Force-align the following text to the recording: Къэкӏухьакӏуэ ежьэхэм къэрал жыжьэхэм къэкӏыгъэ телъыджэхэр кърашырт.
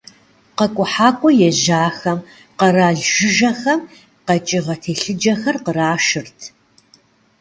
Къэкӏухьакӏуэ 0.57 1.31
ежьэхэм 1.47 2.19
къэрал 2.59 2.97
жыжьэхэм 3.11 3.79
къэкӏыгъэ 4.25 4.75
телъыджэхэр 4.81 5.55
кърашырт. 5.65 6.39